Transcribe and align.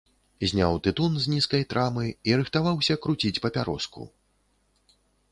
Зняў 0.51 0.77
тытун 0.85 1.17
з 1.25 1.33
нізкай 1.33 1.65
трамы 1.73 2.05
і 2.29 2.33
рыхтаваўся 2.41 2.95
круціць 3.03 3.41
папяроску. 3.43 4.07